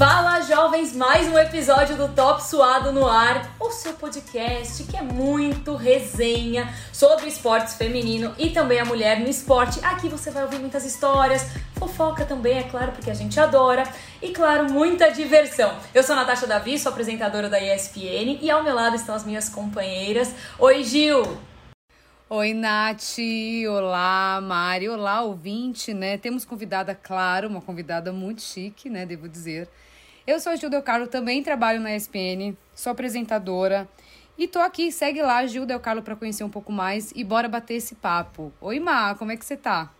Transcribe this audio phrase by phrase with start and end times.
[0.00, 0.96] Fala, jovens!
[0.96, 6.72] Mais um episódio do Top Suado no Ar, o seu podcast que é muito resenha
[6.90, 9.78] sobre esportes feminino e também a mulher no esporte.
[9.84, 13.82] Aqui você vai ouvir muitas histórias, fofoca também, é claro, porque a gente adora,
[14.22, 15.76] e claro, muita diversão.
[15.92, 19.50] Eu sou Natasha Davi, sou apresentadora da ESPN e ao meu lado estão as minhas
[19.50, 20.34] companheiras.
[20.58, 21.24] Oi, Gil!
[22.30, 23.18] Oi, Nath.
[23.68, 24.88] Olá, Mari.
[24.88, 26.16] Olá, ouvinte, né?
[26.16, 29.04] Temos convidada, claro, uma convidada muito chique, né?
[29.04, 29.68] Devo dizer.
[30.26, 33.88] Eu sou a Gil Carlo, também trabalho na ESPN, sou apresentadora.
[34.36, 37.48] E tô aqui, segue lá, Gil Del Carlo, para conhecer um pouco mais e bora
[37.48, 38.52] bater esse papo.
[38.60, 39.90] Oi, Má, como é que você tá?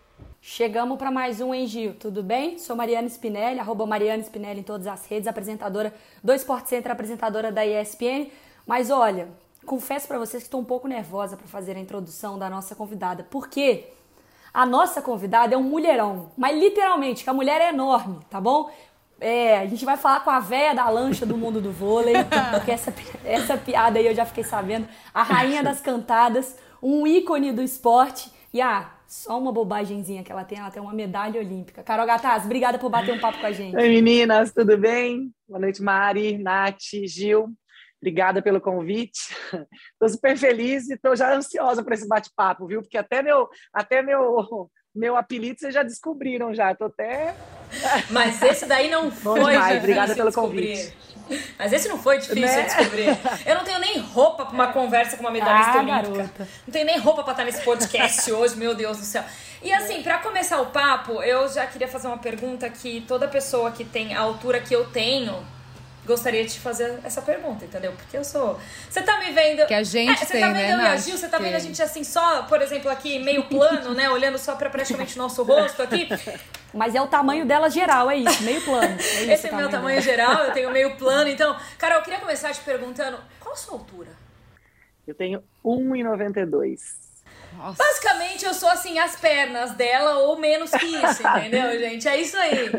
[0.42, 1.94] Chegamos para mais um, hein, Gil?
[1.94, 2.58] Tudo bem?
[2.58, 7.50] Sou Mariana Spinelli, arroba Mariana Spinelli em todas as redes, apresentadora do Sport Center, apresentadora
[7.50, 8.30] da ESPN.
[8.66, 9.28] Mas olha,
[9.64, 13.26] confesso para vocês que estou um pouco nervosa para fazer a introdução da nossa convidada,
[13.30, 13.88] porque
[14.52, 18.70] a nossa convidada é um mulherão, mas literalmente, que a mulher é enorme, tá bom?
[19.20, 22.14] É, a gente vai falar com a véia da lancha do mundo do vôlei,
[22.54, 22.92] porque essa,
[23.24, 24.88] essa piada aí eu já fiquei sabendo.
[25.12, 28.32] A rainha das cantadas, um ícone do esporte.
[28.52, 31.82] E ah, só uma bobagemzinha que ela tem, ela tem uma medalha olímpica.
[31.82, 33.76] Carol Gataz, obrigada por bater um papo com a gente.
[33.76, 35.30] Oi meninas, tudo bem?
[35.48, 37.52] Boa noite Mari, Nath, Gil.
[38.00, 39.20] Obrigada pelo convite.
[39.92, 42.80] Estou super feliz e estou já ansiosa para esse bate-papo, viu?
[42.80, 46.72] Porque até meu, até meu, meu apelido vocês já descobriram já.
[46.72, 47.34] Estou até
[48.10, 50.94] mas esse daí não foi demais, Obrigada pelo convite.
[51.56, 52.62] Mas esse não foi difícil né?
[52.62, 53.18] de descobrir.
[53.46, 56.16] Eu não tenho nem roupa para uma conversa com uma medalhista ah, olímpica.
[56.16, 56.48] Garota.
[56.66, 59.22] Não tenho nem roupa para estar nesse podcast hoje, meu Deus do céu.
[59.62, 63.70] E assim, para começar o papo, eu já queria fazer uma pergunta que toda pessoa
[63.70, 65.46] que tem a altura que eu tenho
[66.10, 67.92] gostaria de te fazer essa pergunta, entendeu?
[67.92, 68.58] Porque eu sou.
[68.88, 69.66] Você tá me vendo.
[69.66, 71.38] Que a gente é, você tem, tá vendo né, eu e a Gil, você tá
[71.38, 74.10] vendo a gente assim, só, por exemplo, aqui, meio plano, né?
[74.10, 76.08] Olhando só pra praticamente o nosso rosto aqui.
[76.74, 78.96] Mas é o tamanho dela geral, é isso, meio plano.
[78.98, 80.16] É isso, Esse é meu tamanho dela.
[80.16, 81.28] geral, eu tenho meio plano.
[81.28, 84.10] Então, Carol, eu queria começar te perguntando: qual a sua altura?
[85.06, 87.00] Eu tenho 1,92.
[87.56, 87.82] Nossa.
[87.82, 92.08] Basicamente, eu sou assim, as pernas dela ou menos que isso, entendeu, gente?
[92.08, 92.70] É isso aí.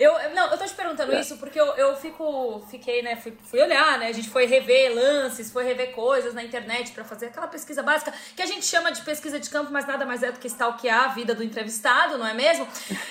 [0.00, 3.60] Eu, não, eu tô te perguntando isso porque eu, eu fico, fiquei, né, fui, fui
[3.60, 7.46] olhar, né, a gente foi rever lances, foi rever coisas na internet para fazer aquela
[7.46, 10.38] pesquisa básica que a gente chama de pesquisa de campo, mas nada mais é do
[10.38, 12.66] que stalkear a vida do entrevistado, não é mesmo?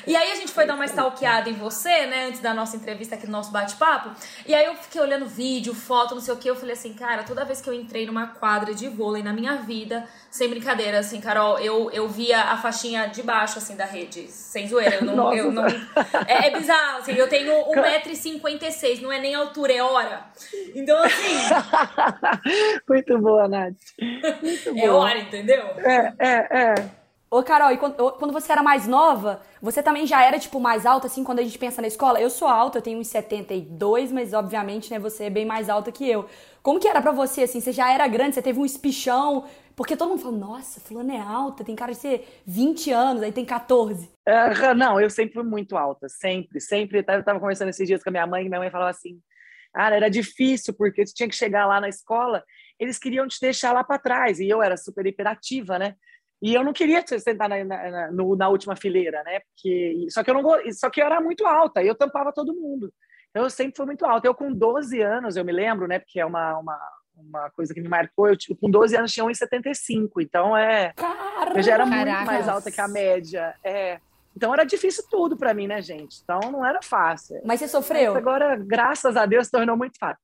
[0.08, 3.14] E aí a gente foi dar uma stalkeada em você, né, antes da nossa entrevista
[3.14, 4.10] aqui no nosso bate-papo,
[4.48, 7.22] e aí eu fiquei olhando vídeo, foto, não sei o que, eu falei assim, cara,
[7.22, 11.22] toda vez que eu entrei numa quadra de vôlei na minha vida, sem brincadeira, assim,
[11.22, 15.32] Carol, eu, eu via a faixinha de baixo, assim, da rede, sem zoeira, eu não...
[15.32, 20.26] Eu não é, é bizarro assim, eu tenho 1,56m, não é nem altura, é hora.
[20.76, 21.38] Então, assim.
[22.88, 23.74] Muito boa, Nath.
[24.42, 25.64] Muito é hora, entendeu?
[25.78, 27.00] É, é, é.
[27.32, 30.84] Ô, Carol, e quando, quando, você era mais nova, você também já era, tipo, mais
[30.84, 32.20] alta, assim, quando a gente pensa na escola?
[32.20, 36.10] Eu sou alta, eu tenho 1,72, mas, obviamente, né, você é bem mais alta que
[36.10, 36.26] eu.
[36.64, 37.62] Como que era pra você, assim?
[37.62, 39.46] Você já era grande, você teve um espichão,
[39.80, 43.32] porque todo mundo fala, nossa, fulano é alta, tem cara de ser 20 anos, aí
[43.32, 44.12] tem 14.
[44.28, 47.00] Uh, não, eu sempre fui muito alta, sempre, sempre.
[47.00, 49.22] Eu tava conversando esses dias com a minha mãe, e minha mãe falava assim,
[49.74, 52.44] cara, era difícil, porque você tinha que chegar lá na escola,
[52.78, 55.96] eles queriam te deixar lá para trás, e eu era super hiperativa, né?
[56.42, 59.40] E eu não queria sentar na, na, na, última fileira, né?
[59.40, 62.54] Porque, só, que eu não, só que eu era muito alta, e eu tampava todo
[62.54, 62.94] mundo.
[63.30, 64.28] Então, eu sempre fui muito alta.
[64.28, 66.00] Eu, com 12 anos, eu me lembro, né?
[66.00, 66.78] Porque é uma, uma,
[67.22, 68.28] uma coisa que me marcou.
[68.28, 70.10] Eu, tipo, com 12 anos, tinha 1,75.
[70.20, 70.94] Então, é.
[70.94, 72.26] Caramba, eu já era muito caracas.
[72.26, 73.56] mais alta que a média.
[73.64, 74.00] É.
[74.36, 76.22] Então, era difícil tudo para mim, né, gente?
[76.24, 77.42] Então, não era fácil.
[77.44, 78.14] Mas você sofreu?
[78.14, 80.24] Mas agora, graças a Deus, tornou muito fácil.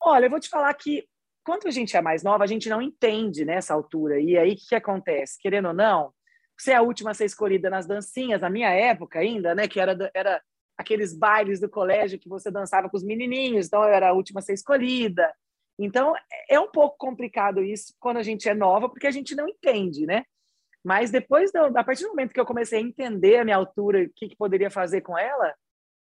[0.00, 1.04] Olha, eu vou te falar que
[1.44, 4.20] quando a gente é mais nova, a gente não entende nessa altura.
[4.20, 5.38] E aí, o que, que acontece?
[5.40, 6.12] Querendo ou não,
[6.58, 9.68] você é a última a ser escolhida nas dancinhas, na minha época ainda, né?
[9.68, 10.42] Que era, era
[10.76, 14.40] aqueles bailes do colégio que você dançava com os menininhos, então eu era a última
[14.40, 15.32] a ser escolhida.
[15.78, 16.12] Então,
[16.48, 20.04] é um pouco complicado isso quando a gente é nova, porque a gente não entende,
[20.06, 20.24] né?
[20.84, 24.02] Mas depois, do, a partir do momento que eu comecei a entender a minha altura,
[24.02, 25.54] o que, que poderia fazer com ela,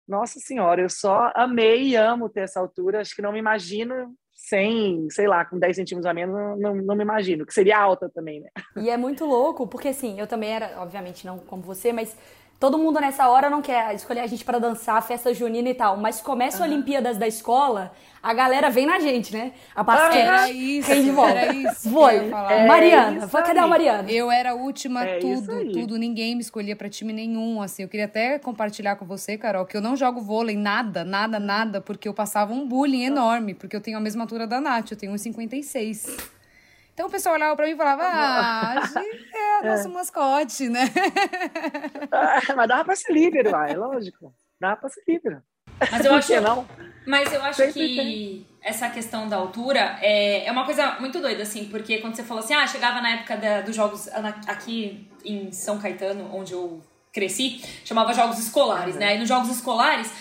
[0.07, 2.99] nossa senhora, eu só amei e amo ter essa altura.
[2.99, 6.75] Acho que não me imagino sem, sei lá, com 10 centímetros a menos, não, não,
[6.75, 8.49] não, me imagino, que seria alta também, né?
[8.75, 12.17] E é muito louco, porque assim, eu também era, obviamente não como você, mas
[12.61, 15.97] todo mundo nessa hora não quer escolher a gente para dançar, festa junina e tal,
[15.97, 16.69] mas começa uhum.
[16.69, 17.91] Olimpíadas da escola,
[18.21, 19.53] a galera vem na gente, né?
[19.75, 21.39] A basquete, era isso, de volta.
[21.39, 24.11] Era isso Vôlei, é Mariana, isso cadê a Mariana?
[24.11, 27.89] Eu era a última, é tudo, tudo, ninguém me escolhia para time nenhum, assim, eu
[27.89, 32.07] queria até compartilhar com você, Carol, que eu não jogo vôlei, nada, nada, nada, porque
[32.07, 35.11] eu passava um bullying enorme, porque eu tenho a mesma altura da Nath, eu tenho
[35.13, 36.40] 1,56.
[36.93, 38.75] Então o pessoal olhava pra mim e falava, ah,
[39.33, 39.91] é o nosso é.
[39.91, 40.91] mascote, né?
[42.11, 44.33] Ah, mas dava pra ser líbero, ah, é lógico.
[44.59, 45.41] Dava pra ser líbero.
[45.89, 46.67] Mas eu acho, não?
[47.07, 48.47] Mas eu acho Sempre que tem.
[48.61, 52.43] essa questão da altura é, é uma coisa muito doida, assim, porque quando você falou
[52.43, 54.07] assim, ah, chegava na época da, dos jogos
[54.47, 59.01] aqui em São Caetano, onde eu cresci, chamava jogos escolares, uhum.
[59.01, 59.15] né?
[59.15, 60.11] E nos jogos escolares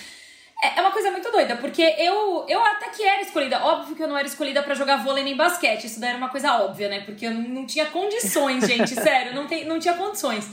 [0.63, 3.65] é, é uma coisa muito doida, porque eu, eu até que era escolhida.
[3.65, 5.85] Óbvio que eu não era escolhida para jogar vôlei nem basquete.
[5.85, 7.01] Isso daí era uma coisa óbvia, né?
[7.01, 8.95] Porque eu não tinha condições, gente.
[9.01, 10.47] sério, não, tem, não tinha condições.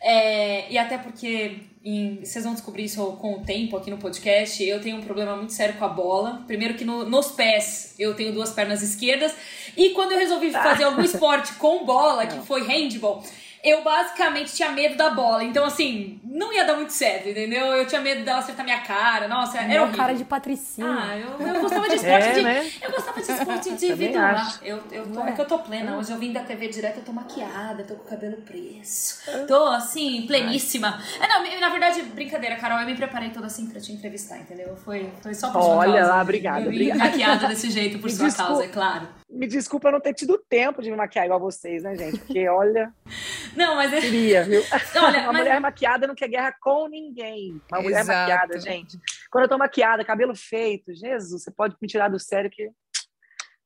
[0.00, 4.62] É, e até porque em, vocês vão descobrir isso com o tempo aqui no podcast.
[4.62, 6.44] Eu tenho um problema muito sério com a bola.
[6.46, 9.34] Primeiro que no, nos pés eu tenho duas pernas esquerdas.
[9.76, 13.22] E quando eu resolvi fazer algum esporte com bola, que foi handball,
[13.62, 15.44] eu basicamente tinha medo da bola.
[15.44, 17.66] Então, assim, não ia dar muito certo, entendeu?
[17.66, 19.28] Eu tinha medo dela acertar minha cara.
[19.28, 20.86] Nossa, era Meu cara de patricinha.
[20.86, 22.42] Ah, eu, eu gostava de esporte é, de.
[22.42, 22.70] Né?
[22.80, 24.20] Eu gostava de esporte individual.
[24.62, 25.30] Eu, eu tô, é.
[25.30, 25.96] é que eu tô plena.
[25.96, 29.18] Hoje eu vim da TV direto, eu tô maquiada, tô com o cabelo preso.
[29.46, 31.00] Tô assim, pleníssima.
[31.20, 34.76] É, não, na verdade, brincadeira, Carol, eu me preparei toda assim pra te entrevistar, entendeu?
[34.76, 36.14] Foi, foi só por Olha causa.
[36.14, 36.60] lá, obrigada.
[36.60, 39.19] Eu vim maquiada desse jeito por sua desculpa, causa, é claro.
[39.30, 42.18] Me desculpa não ter tido tempo de me maquiar igual vocês, né, gente?
[42.18, 42.92] Porque, olha.
[43.56, 43.92] Não, mas.
[43.92, 44.00] É...
[44.00, 44.62] Queria, viu?
[44.96, 45.42] Olha, uma mas...
[45.42, 47.60] mulher maquiada não quer guerra com ninguém.
[47.70, 47.82] Uma Exato.
[47.82, 48.98] mulher maquiada, gente.
[49.30, 52.70] Quando eu tô maquiada, cabelo feito, Jesus, você pode me tirar do sério que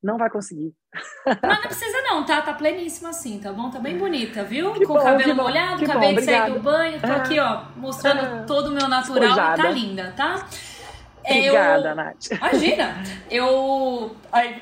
[0.05, 0.75] não vai conseguir.
[1.27, 2.43] Não, não precisa não, tá?
[2.43, 3.71] Tá pleníssima assim, tá bom?
[3.71, 4.75] Tá bem bonita, viu?
[4.75, 8.21] Que Com o cabelo molhado, acabei bom, de sair do banho, tô aqui, ó, mostrando
[8.21, 10.47] ah, todo o meu natural e tá linda, tá?
[11.25, 12.31] Obrigada, eu, Nath.
[12.33, 13.03] Imagina!
[13.31, 14.15] Eu.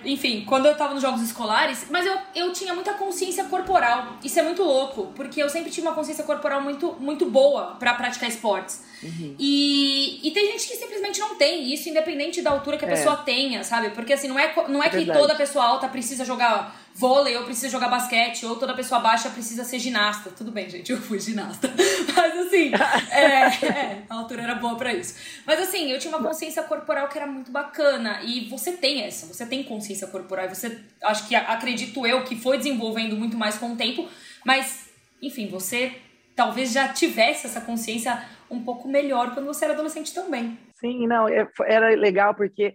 [0.04, 4.16] Enfim, quando eu tava nos jogos escolares, mas eu, eu tinha muita consciência corporal.
[4.22, 7.94] Isso é muito louco, porque eu sempre tive uma consciência corporal muito, muito boa para
[7.94, 8.82] praticar esportes.
[9.02, 9.34] Uhum.
[9.38, 12.92] E, e tem gente que simplesmente não tem, isso independente da altura que a é.
[12.92, 13.90] pessoa tenha, sabe?
[13.90, 17.44] Porque assim, não é, não é, é que toda pessoa alta precisa jogar vôlei ou
[17.44, 20.30] precisa jogar basquete, ou toda pessoa baixa precisa ser ginasta.
[20.30, 21.68] Tudo bem, gente, eu fui ginasta.
[22.14, 22.70] Mas assim,
[23.10, 25.16] é, é, a altura era boa para isso.
[25.46, 28.20] Mas assim, eu tinha uma consciência corporal que era muito bacana.
[28.22, 30.46] E você tem essa, você tem consciência corporal.
[30.46, 34.08] E você, acho que acredito eu, que foi desenvolvendo muito mais com o tempo.
[34.44, 34.90] Mas,
[35.20, 35.92] enfim, você
[36.34, 40.58] talvez já tivesse essa consciência um pouco melhor quando você era adolescente também.
[40.78, 42.74] Sim, não, é, era legal porque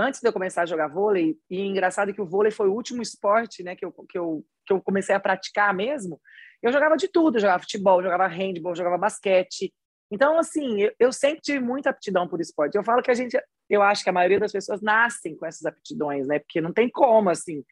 [0.00, 3.02] antes de eu começar a jogar vôlei, e engraçado que o vôlei foi o último
[3.02, 6.20] esporte né, que, eu, que, eu, que eu comecei a praticar mesmo,
[6.62, 9.72] eu jogava de tudo, eu jogava futebol, jogava handball, jogava basquete.
[10.10, 12.76] Então, assim, eu, eu, sempre tive muita aptidão por esporte.
[12.76, 15.64] Eu falo que a gente, eu acho que a maioria das pessoas nascem com essas
[15.64, 16.38] aptidões, né?
[16.38, 17.64] Porque não tem como, assim,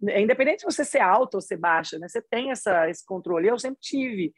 [0.00, 2.06] independente de você ser alto ou ser baixa, né?
[2.08, 3.48] Você tem essa, esse controle.
[3.48, 4.34] Eu sempre tive.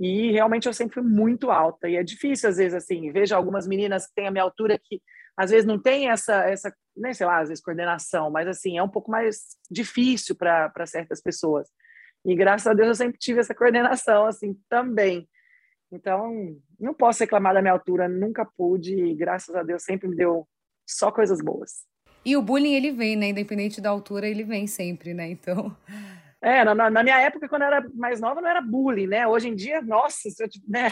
[0.00, 1.86] E realmente eu sempre fui muito alta.
[1.86, 5.02] E é difícil, às vezes, assim, vejo algumas meninas que têm a minha altura que
[5.36, 8.82] às vezes não tem essa, essa nem sei lá, às vezes coordenação, mas assim, é
[8.82, 11.68] um pouco mais difícil para certas pessoas.
[12.24, 15.28] E graças a Deus eu sempre tive essa coordenação, assim, também.
[15.92, 20.16] Então, não posso reclamar da minha altura, nunca pude, e graças a Deus sempre me
[20.16, 20.46] deu
[20.86, 21.84] só coisas boas.
[22.24, 23.28] E o bullying, ele vem, né?
[23.28, 25.28] Independente da altura, ele vem sempre, né?
[25.30, 25.74] Então,
[26.42, 29.26] é, na, na, minha época, quando eu era mais nova, não era bullying, né?
[29.26, 30.90] Hoje em dia, nossa, eu, né?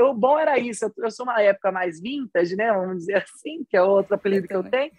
[0.00, 0.84] o bom era isso.
[0.84, 2.70] Eu, eu, sou uma época mais vintage, né?
[2.70, 4.92] Vamos dizer assim, que é outro apelido que eu tenho.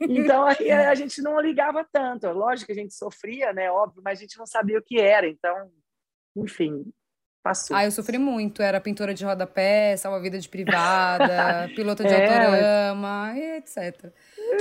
[0.00, 2.26] Então, aí a gente não ligava tanto.
[2.28, 3.70] Lógico que a gente sofria, né?
[3.70, 5.28] Óbvio, mas a gente não sabia o que era.
[5.28, 5.70] Então,
[6.34, 6.90] enfim,
[7.42, 7.76] passou.
[7.76, 8.62] Ah, eu sofri muito.
[8.62, 12.24] Era pintora de rodapé, salva-vida de privada, piloto de é.
[12.24, 14.10] autorama, etc.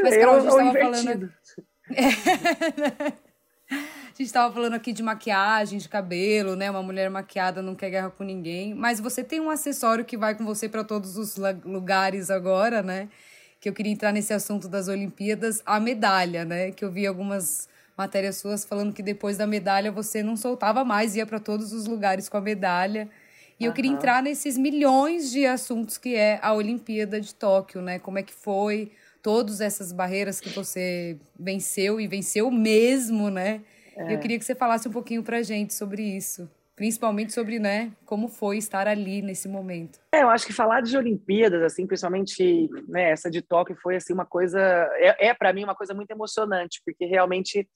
[0.04, 1.34] Mas, Carol, a gente estava falando...
[1.90, 3.28] A
[4.24, 6.72] gente estava falando aqui de maquiagem, de cabelo, né?
[6.72, 8.74] Uma mulher maquiada não quer guerra com ninguém.
[8.74, 13.10] Mas você tem um acessório que vai com você para todos os lugares agora, né?
[13.60, 16.72] Que eu queria entrar nesse assunto das Olimpíadas, a medalha, né?
[16.72, 21.16] Que eu vi algumas matérias suas falando que depois da medalha você não soltava mais,
[21.16, 23.08] ia para todos os lugares com a medalha.
[23.60, 23.70] E uhum.
[23.70, 28.00] eu queria entrar nesses milhões de assuntos que é a Olimpíada de Tóquio, né?
[28.00, 33.62] Como é que foi, todas essas barreiras que você venceu e venceu mesmo, né?
[33.98, 34.14] É.
[34.14, 36.50] Eu queria que você falasse um pouquinho pra gente sobre isso.
[36.76, 40.00] Principalmente sobre, né, como foi estar ali nesse momento.
[40.14, 44.14] É, eu acho que falar de Olimpíadas, assim, principalmente né, essa de Tóquio, foi assim
[44.14, 44.62] uma coisa,
[44.94, 47.68] é, é para mim uma coisa muito emocionante, porque realmente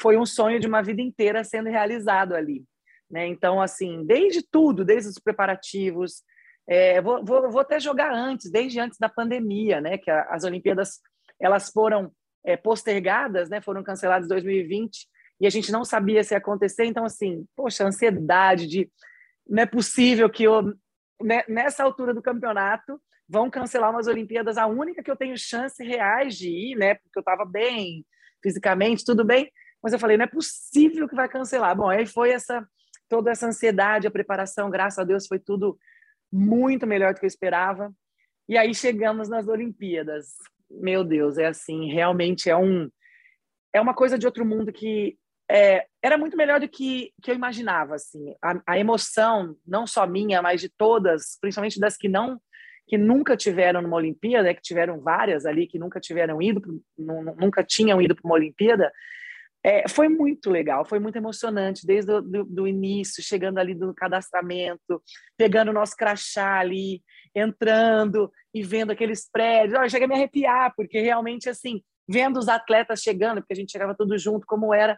[0.00, 2.64] foi um sonho de uma vida inteira sendo realizado ali.
[3.10, 3.26] Né?
[3.26, 6.22] Então, assim, desde tudo, desde os preparativos,
[6.68, 9.98] é, vou, vou, vou, até jogar antes, desde antes da pandemia, né?
[9.98, 11.00] Que a, as Olimpíadas
[11.40, 12.12] elas foram
[12.44, 13.60] é, postergadas, né?
[13.60, 15.06] Foram canceladas em 2020
[15.40, 16.84] e a gente não sabia se ia acontecer.
[16.84, 18.90] Então, assim, poxa, ansiedade de
[19.48, 20.74] não é possível que eu,
[21.22, 25.82] né, nessa altura do campeonato vão cancelar umas Olimpíadas, a única que eu tenho chance
[25.82, 26.94] reais de ir, né?
[26.94, 28.04] Porque eu estava bem
[28.42, 29.50] fisicamente, tudo bem.
[29.82, 31.76] Mas eu falei, não é possível que vai cancelar.
[31.76, 32.66] Bom, aí foi essa
[33.08, 35.78] toda essa ansiedade, a preparação, graças a Deus, foi tudo
[36.32, 37.92] muito melhor do que eu esperava.
[38.48, 40.34] E aí chegamos nas Olimpíadas.
[40.68, 42.90] Meu Deus, é assim, realmente é um
[43.72, 45.18] é uma coisa de outro mundo que
[45.50, 48.34] é, era muito melhor do que, que eu imaginava assim.
[48.42, 52.40] A, a, emoção, não só minha, mas de todas, principalmente das que não
[52.88, 56.62] que nunca tiveram numa Olimpíada, que tiveram várias ali que nunca tiveram ido,
[56.96, 58.92] nunca tinham ido para uma Olimpíada,
[59.66, 65.02] é, foi muito legal, foi muito emocionante, desde o do, início, chegando ali do cadastramento,
[65.36, 67.02] pegando o nosso crachá ali,
[67.34, 69.76] entrando e vendo aqueles prédios.
[69.76, 73.72] Olha, chega a me arrepiar, porque realmente, assim, vendo os atletas chegando, porque a gente
[73.72, 74.96] chegava tudo junto, como era,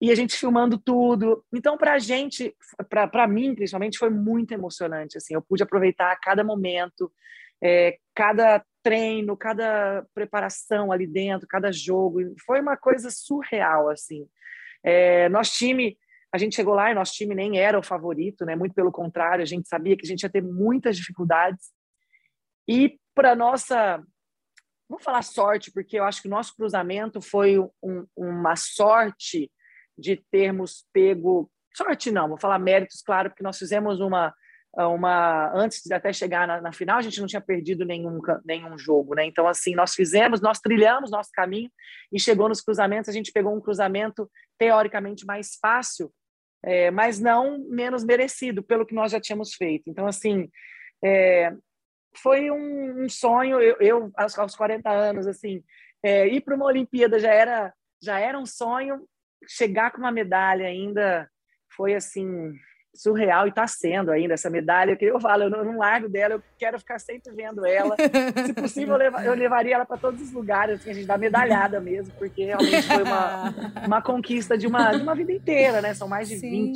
[0.00, 1.44] e a gente filmando tudo.
[1.52, 2.54] Então, para a gente,
[2.88, 5.18] para mim, principalmente, foi muito emocionante.
[5.18, 7.12] Assim, eu pude aproveitar cada momento,
[7.62, 12.20] é, cada treino, cada preparação ali dentro, cada jogo.
[12.46, 14.26] Foi uma coisa surreal, assim.
[14.84, 15.98] É, nosso time,
[16.32, 18.54] a gente chegou lá e nosso time nem era o favorito, né?
[18.54, 21.72] Muito pelo contrário, a gente sabia que a gente ia ter muitas dificuldades.
[22.68, 24.00] E para nossa,
[24.88, 29.50] vou falar sorte, porque eu acho que o nosso cruzamento foi um, uma sorte
[29.98, 34.34] de termos pego sorte não, vou falar méritos, claro, porque nós fizemos uma
[34.76, 38.76] uma antes de até chegar na, na, final a gente não tinha perdido nenhum nenhum
[38.76, 39.24] jogo né?
[39.24, 41.70] Então assim nós fizemos nós trilhamos nosso caminho
[42.12, 46.12] e chegou nos cruzamentos a gente pegou um cruzamento teoricamente mais fácil
[46.62, 49.88] é, mas não menos merecido pelo que nós já tínhamos feito.
[49.88, 50.48] Então assim
[51.02, 51.52] é,
[52.14, 55.62] foi um, um sonho eu, eu, aos, aos 40 anos assim
[56.04, 59.08] é, ir para uma Olimpíada já era já era um sonho
[59.46, 61.28] chegar com uma medalha ainda
[61.76, 62.52] foi assim
[62.94, 66.08] surreal e está sendo ainda essa medalha que eu falo, eu não, eu não, largo
[66.08, 67.94] dela, eu quero ficar sempre vendo ela.
[68.44, 71.16] Se possível, eu, levar, eu levaria ela para todos os lugares, assim, a gente dá
[71.16, 73.54] medalhada mesmo, porque realmente foi uma,
[73.86, 75.94] uma conquista de uma, de uma vida inteira, né?
[75.94, 76.72] São mais de Sim.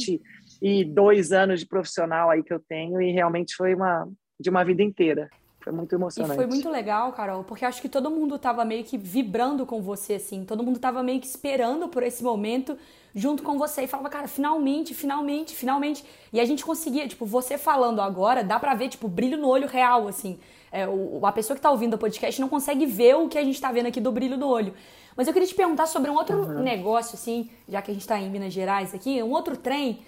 [0.61, 4.83] 22 anos de profissional aí que eu tenho e realmente foi uma de uma vida
[4.83, 5.29] inteira.
[5.63, 6.35] Foi muito emocionante.
[6.35, 9.81] E foi muito legal, Carol, porque acho que todo mundo tava meio que vibrando com
[9.81, 10.45] você, assim.
[10.45, 12.77] Todo mundo tava meio que esperando por esse momento
[13.15, 16.05] junto com você e falava, cara, finalmente, finalmente, finalmente.
[16.33, 19.69] E a gente conseguia, tipo, você falando agora, dá pra ver, tipo, brilho no olho
[19.69, 20.39] real, assim.
[20.71, 23.45] É, o, a pessoa que tá ouvindo o podcast não consegue ver o que a
[23.45, 24.75] gente tá vendo aqui do brilho no olho.
[25.17, 26.63] Mas eu queria te perguntar sobre um outro uhum.
[26.63, 30.01] negócio, assim, já que a gente tá em Minas Gerais aqui, um outro trem,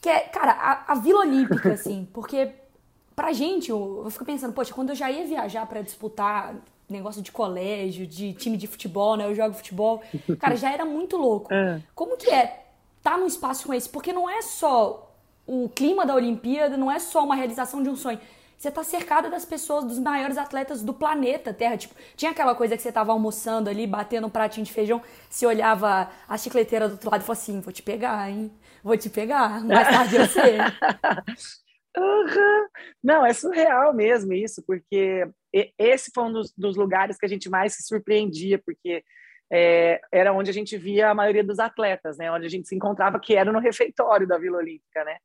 [0.00, 2.50] que é, cara, a, a Vila Olímpica, assim, porque
[3.20, 6.54] pra gente, eu, eu fico pensando, poxa, quando eu já ia viajar para disputar
[6.88, 9.26] negócio de colégio, de time de futebol, né?
[9.26, 10.02] Eu jogo futebol.
[10.40, 11.52] Cara, já era muito louco.
[11.52, 11.82] É.
[11.94, 12.64] Como que é
[12.96, 13.90] estar tá num espaço como esse?
[13.90, 15.14] Porque não é só
[15.46, 18.18] o clima da Olimpíada, não é só uma realização de um sonho.
[18.56, 21.76] Você tá cercada das pessoas, dos maiores atletas do planeta Terra.
[21.76, 25.44] Tipo, tinha aquela coisa que você tava almoçando ali, batendo um pratinho de feijão, se
[25.44, 28.50] olhava a chicleteira do outro lado e falou assim: vou te pegar, hein?
[28.82, 29.62] Vou te pegar.
[29.62, 30.56] Mais tarde eu sei.
[31.96, 32.68] Uhum.
[33.02, 35.28] Não, é surreal mesmo isso, porque
[35.78, 39.02] esse foi um dos, dos lugares que a gente mais se surpreendia, porque
[39.52, 42.30] é, era onde a gente via a maioria dos atletas, né?
[42.30, 45.16] Onde a gente se encontrava, que era no refeitório da Vila Olímpica, né?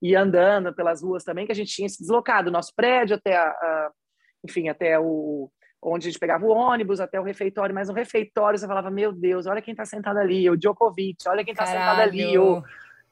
[0.00, 3.48] E andando pelas ruas também, que a gente tinha se deslocado, nosso prédio até a,
[3.48, 3.90] a
[4.42, 5.50] enfim, até o
[5.86, 9.12] onde a gente pegava o ônibus, até o refeitório, mas no refeitório você falava, meu
[9.12, 12.62] Deus, olha quem está sentado ali, o Djokovic, olha quem está sentado ali, o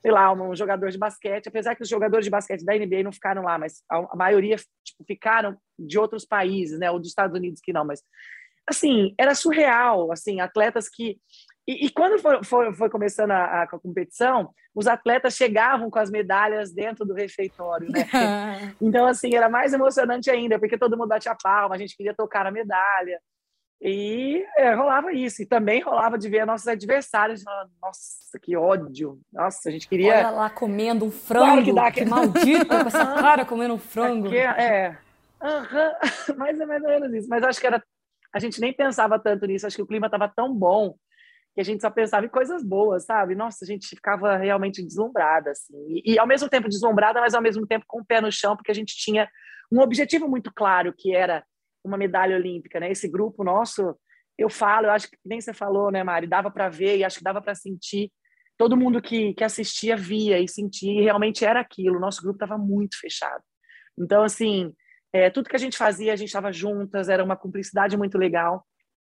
[0.03, 3.13] sei lá, um jogador de basquete, apesar que os jogadores de basquete da NBA não
[3.13, 7.61] ficaram lá, mas a, maioria tipo, ficaram de outros países, né, ou dos Estados Unidos
[7.63, 8.03] que não, mas
[8.69, 11.19] assim, era surreal, assim, atletas que
[11.67, 16.11] e, e quando foi, foi, foi começando a, a, competição, os atletas chegavam com as
[16.11, 18.01] medalhas dentro do refeitório, né?
[18.83, 22.47] então, assim, era mais emocionante ainda, porque todo mundo batia palma, a gente queria tocar
[22.47, 23.21] a medalha.
[23.85, 25.43] E é, rolava isso.
[25.43, 27.43] E também rolava de ver nossos adversários.
[27.83, 29.21] Nossa, que ódio.
[29.33, 30.19] Nossa, a gente queria.
[30.19, 31.47] Olha lá comendo um frango.
[31.47, 34.29] Claro que, dá, que maldito com essa cara comendo um frango.
[34.29, 34.97] Aqui, é.
[35.43, 36.37] Uhum.
[36.39, 37.29] mais ou menos isso.
[37.29, 37.83] Mas acho que era.
[38.33, 39.67] A gente nem pensava tanto nisso.
[39.67, 40.95] Acho que o clima estava tão bom
[41.53, 43.35] que a gente só pensava em coisas boas, sabe?
[43.35, 45.75] Nossa, a gente ficava realmente deslumbrada, assim.
[45.89, 48.57] E, e ao mesmo tempo deslumbrada, mas ao mesmo tempo com o pé no chão,
[48.57, 49.29] porque a gente tinha
[49.71, 51.45] um objetivo muito claro, que era
[51.85, 52.91] uma medalha olímpica, né?
[52.91, 53.97] Esse grupo nosso,
[54.39, 56.27] eu falo, eu acho que nem você falou, né, Mari?
[56.27, 58.11] Dava para ver e acho que dava para sentir.
[58.57, 62.01] Todo mundo que, que assistia via e sentia, e realmente era aquilo.
[62.01, 63.43] Nosso grupo estava muito fechado.
[63.99, 64.73] Então, assim,
[65.13, 68.67] é, tudo que a gente fazia, a gente estava juntas, era uma cumplicidade muito legal.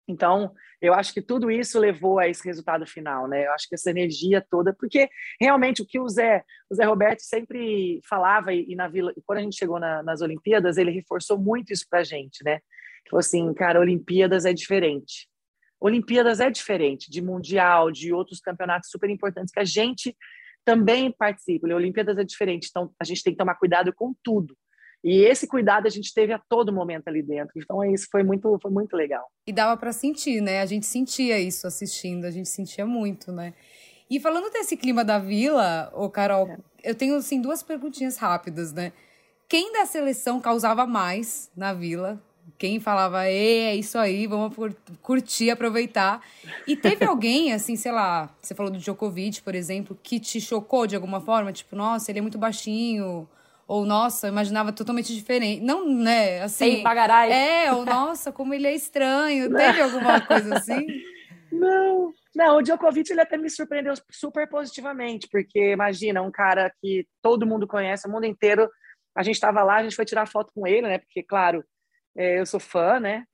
[0.08, 3.46] Então, eu acho que tudo isso levou a esse resultado final, né?
[3.46, 7.22] Eu acho que essa energia toda, porque realmente o que o Zé, o Zé Roberto
[7.22, 11.38] sempre falava e, e na Vila, quando a gente chegou na, nas Olimpíadas, ele reforçou
[11.38, 12.60] muito isso para a gente, né?
[13.10, 15.30] Falou assim, cara, Olimpíadas é diferente.
[15.80, 20.16] Olimpíadas é diferente de mundial, de outros campeonatos super importantes que a gente
[20.64, 21.68] também participa.
[21.68, 21.76] Né?
[21.76, 24.56] Olimpíadas é diferente, então a gente tem que tomar cuidado com tudo.
[25.04, 27.54] E esse cuidado a gente teve a todo momento ali dentro.
[27.56, 29.26] Então isso foi muito, foi muito legal.
[29.48, 30.62] E dava para sentir, né?
[30.62, 33.54] A gente sentia isso assistindo, a gente sentia muito, né?
[34.10, 36.58] E falando desse clima da vila, ô Carol, é.
[36.84, 38.92] eu tenho assim duas perguntinhas rápidas, né?
[39.48, 42.22] Quem da seleção causava mais na vila?
[42.58, 44.56] Quem falava, é isso aí, vamos
[45.02, 46.22] curtir, aproveitar.
[46.68, 50.86] E teve alguém, assim, sei lá, você falou do Djokovic, por exemplo, que te chocou
[50.86, 51.52] de alguma forma?
[51.52, 53.28] Tipo, nossa, ele é muito baixinho,
[53.72, 55.64] ou, nossa, eu imaginava totalmente diferente.
[55.64, 56.74] Não, né, assim...
[56.74, 57.32] Sem pagarai.
[57.32, 59.50] É, ou, nossa, como ele é estranho.
[59.50, 60.86] Teve alguma coisa assim?
[61.54, 67.06] Não, não, o Djokovic ele até me surpreendeu super positivamente, porque imagina, um cara que
[67.22, 68.70] todo mundo conhece, o mundo inteiro,
[69.14, 71.62] a gente estava lá, a gente foi tirar foto com ele, né, porque, claro,
[72.16, 73.26] é, eu sou fã, né,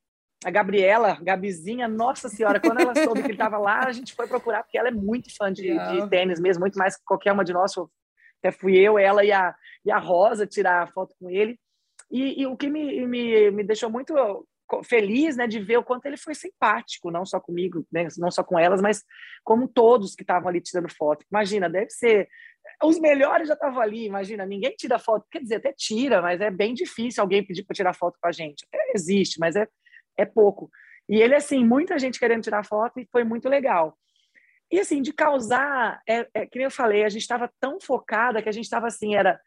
[0.44, 4.28] a Gabriela, Gabizinha, nossa senhora, quando ela soube que ele estava lá, a gente foi
[4.28, 7.46] procurar, porque ela é muito fã de, de tênis mesmo, muito mais que qualquer uma
[7.46, 7.72] de nós,
[8.40, 11.60] até fui eu, ela e a, e a Rosa tirar a foto com ele.
[12.12, 14.14] E, e o que me, me, me deixou muito
[14.84, 18.44] feliz né, de ver o quanto ele foi simpático, não só comigo, né, não só
[18.44, 19.04] com elas, mas
[19.44, 21.26] como todos que estavam ali tirando foto.
[21.32, 22.28] Imagina, deve ser.
[22.84, 26.52] Os melhores já estavam ali, imagina, ninguém tira foto, quer dizer, até tira, mas é
[26.52, 28.68] bem difícil alguém pedir para tirar foto com a gente.
[28.94, 29.68] Existe, mas é,
[30.18, 30.70] é pouco.
[31.08, 33.98] E ele, assim, muita gente querendo tirar foto e foi muito legal.
[34.72, 38.42] E assim, de causar, é, é, que nem eu falei, a gente estava tão focada
[38.42, 39.40] que a gente estava assim, era,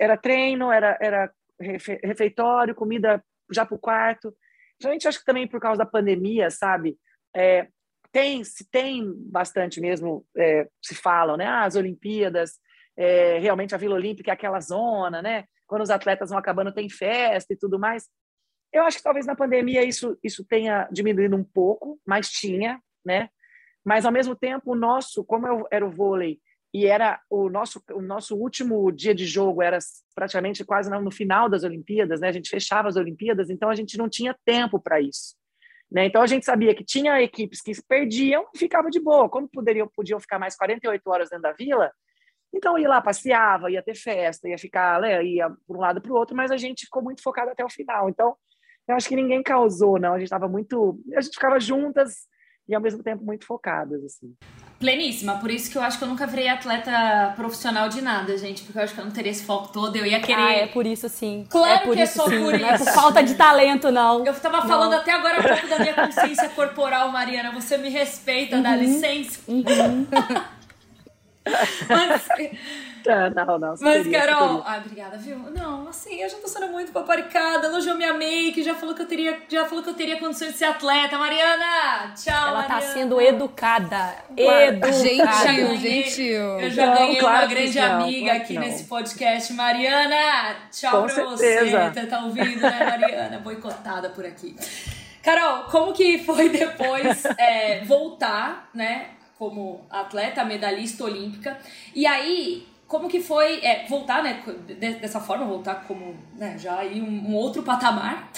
[0.00, 4.34] era treino, era, era refeitório, comida já para o quarto.
[4.80, 6.96] Gente acha que também por causa da pandemia, sabe?
[7.36, 7.68] É,
[8.10, 11.46] tem, se tem bastante mesmo, é, se falam, né?
[11.46, 12.58] Ah, as Olimpíadas,
[12.96, 15.44] é, realmente a Vila Olímpica é aquela zona, né?
[15.66, 18.08] Quando os atletas vão acabando tem festa e tudo mais.
[18.72, 23.28] Eu acho que talvez na pandemia isso, isso tenha diminuído um pouco, mas tinha, né?
[23.84, 26.40] Mas, ao mesmo tempo, o nosso, como eu, era o vôlei,
[26.74, 29.78] e era o nosso, o nosso último dia de jogo, era
[30.14, 32.28] praticamente quase no final das Olimpíadas, né?
[32.28, 35.36] A gente fechava as Olimpíadas, então a gente não tinha tempo para isso.
[35.90, 36.06] Né?
[36.06, 39.28] Então a gente sabia que tinha equipes que perdiam e ficava de boa.
[39.28, 41.92] Como poderiam, podiam ficar mais 48 horas dentro da vila,
[42.54, 46.12] então ia lá, passeava, ia ter festa, ia ficar, né, ia por um lado para
[46.12, 48.08] o outro, mas a gente ficou muito focado até o final.
[48.08, 48.34] Então
[48.88, 50.14] eu acho que ninguém causou, não.
[50.14, 51.00] A gente estava muito.
[51.16, 52.26] A gente ficava juntas,
[52.72, 54.34] e ao mesmo tempo muito focadas, assim.
[54.78, 58.62] Pleníssima, por isso que eu acho que eu nunca virei atleta profissional de nada, gente,
[58.62, 60.40] porque eu acho que eu não teria esse foco todo, eu ia querer...
[60.40, 61.46] Ah, é por isso sim.
[61.50, 62.42] Claro é por que isso, é só sim.
[62.42, 62.62] por isso.
[62.64, 64.24] Não é por falta de talento, não.
[64.24, 64.98] Eu tava falando não.
[64.98, 68.62] até agora um pouco da minha consciência corporal, Mariana, você me respeita, uhum.
[68.62, 69.38] dá licença.
[69.46, 70.06] Uhum.
[71.88, 72.28] Mas...
[73.02, 73.74] Tá, não, não.
[73.80, 75.36] Mas, Carol, ah, obrigada, viu?
[75.38, 79.06] Não, assim, eu já tô sendo muito paparicada, elogiou minha make, já falou que eu
[79.06, 81.18] teria, já falou que eu teria condições de ser atleta.
[81.18, 82.80] Mariana, tchau, Ela tá Mariana.
[82.80, 84.14] tá sendo educada.
[84.36, 84.92] Educada.
[84.92, 86.60] Gentil, gentil.
[86.60, 89.52] Eu já não, ganhei claro uma grande não, amiga claro aqui nesse podcast.
[89.52, 91.90] Mariana, tchau Com pra certeza.
[91.90, 92.00] você.
[92.00, 93.38] Você tá ouvindo, né, Mariana?
[93.38, 94.56] Boicotada por aqui.
[95.22, 99.10] Carol, como que foi depois é, voltar, né,
[99.42, 101.58] como atleta, medalhista olímpica?
[101.92, 104.40] E aí, como que foi é, voltar, né,
[105.00, 108.30] dessa forma, voltar como, né, já aí um, um, outro patamar.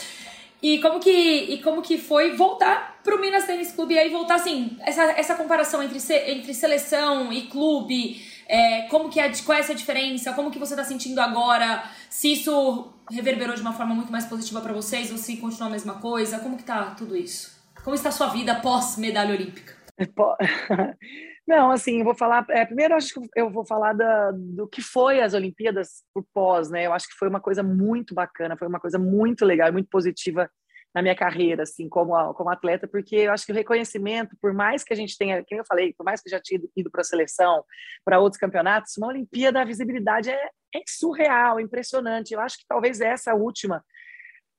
[0.63, 4.37] E como que e como que foi voltar pro Minas Tênis Clube e aí voltar
[4.37, 5.99] assim, essa, essa comparação entre,
[6.31, 10.75] entre seleção e clube, é, como que é, qual é essa diferença, como que você
[10.75, 15.19] tá sentindo agora, se isso reverberou de uma forma muito mais positiva para vocês ou
[15.19, 17.53] se continua a mesma coisa, como que tá tudo isso?
[17.83, 19.84] Como está a sua vida pós medalha olímpica?
[21.47, 22.47] Não, assim, eu vou falar.
[22.51, 26.71] É, primeiro, acho que eu vou falar da, do que foi as Olimpíadas por pós,
[26.71, 26.87] né?
[26.87, 30.51] Eu acho que foi uma coisa muito bacana, foi uma coisa muito legal, muito positiva
[30.95, 34.85] na minha carreira, assim, como, como atleta, porque eu acho que o reconhecimento, por mais
[34.85, 37.01] que a gente tenha, como eu falei, por mais que eu já tinha ido para
[37.01, 37.65] a seleção,
[38.05, 42.33] para outros campeonatos, uma Olimpíada, a visibilidade é, é surreal, impressionante.
[42.33, 43.85] Eu acho que talvez essa última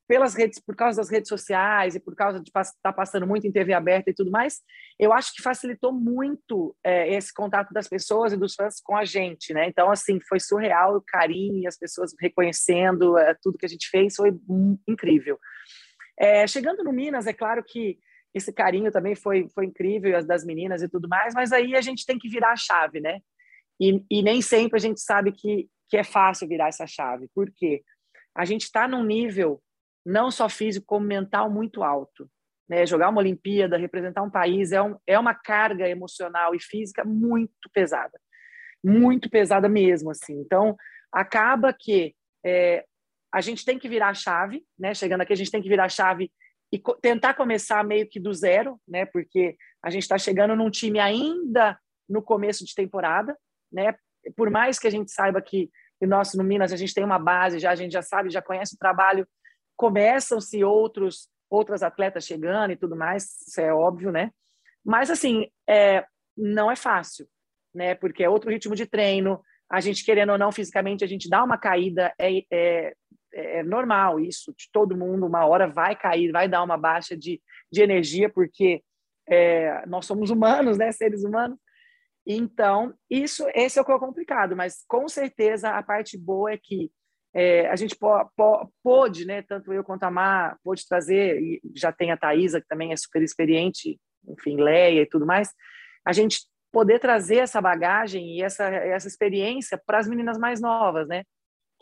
[0.08, 3.48] pelas redes, por causa das redes sociais e por causa de estar tá passando muito
[3.48, 4.62] em TV aberta e tudo mais,
[5.00, 9.04] eu acho que facilitou muito é, esse contato das pessoas e dos fãs com a
[9.04, 9.68] gente, né?
[9.68, 13.89] Então, assim, foi surreal o carinho e as pessoas reconhecendo é, tudo que a gente
[13.89, 14.32] fez, foi
[14.88, 15.39] incrível.
[16.18, 17.98] É, chegando no Minas, é claro que
[18.34, 21.82] esse carinho também foi, foi incrível, as das meninas e tudo mais, mas aí a
[21.82, 23.20] gente tem que virar a chave, né?
[23.80, 27.30] E, e nem sempre a gente sabe que, que é fácil virar essa chave.
[27.34, 27.84] Por quê?
[28.36, 29.62] A gente está num nível
[30.06, 32.30] não só físico, como mental muito alto.
[32.70, 32.86] Né?
[32.86, 37.70] Jogar uma Olimpíada, representar um país, é, um, é uma carga emocional e física muito
[37.74, 38.20] pesada.
[38.84, 40.39] Muito pesada mesmo, assim.
[40.39, 40.76] Então,
[41.12, 42.15] acaba que
[42.46, 42.86] é,
[43.34, 44.94] a gente tem que virar a chave, né?
[44.94, 46.32] Chegando aqui, a gente tem que virar a chave
[46.72, 49.06] e co tentar começar meio que do zero, né?
[49.06, 53.36] Porque a gente está chegando num time ainda no começo de temporada,
[53.72, 53.96] né?
[54.36, 55.70] Por mais que a gente saiba que
[56.02, 58.76] nós no Minas a gente tem uma base, já a gente já sabe, já conhece
[58.76, 59.28] o trabalho,
[59.76, 64.32] começam-se outros outras atletas chegando e tudo mais, isso é óbvio, né?
[64.84, 67.28] Mas assim, é, não é fácil,
[67.74, 67.96] né?
[67.96, 71.44] Porque é outro ritmo de treino, a gente querendo ou não fisicamente a gente dá
[71.44, 72.94] uma caída, é, é,
[73.34, 77.42] é normal isso, de todo mundo, uma hora vai cair, vai dar uma baixa de,
[77.72, 78.84] de energia, porque
[79.28, 80.92] é, nós somos humanos, né?
[80.92, 81.58] Seres humanos.
[82.28, 86.58] Então, isso, esse é o que é complicado, mas com certeza a parte boa é
[86.58, 86.92] que
[87.36, 87.98] é, a gente
[88.82, 92.67] pôde, né, tanto eu quanto a Mar, pôde trazer, e já tem a Thaisa, que
[92.67, 95.52] também é super experiente, enfim, Leia e tudo mais,
[96.06, 96.39] a gente
[96.71, 101.24] poder trazer essa bagagem e essa, essa experiência para as meninas mais novas, né?